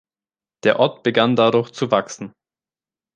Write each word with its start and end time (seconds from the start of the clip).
Der 0.63 0.79
Ort 0.79 1.03
begann 1.03 1.35
dadurch 1.35 1.73
zu 1.73 1.91
wachsen. 1.91 2.33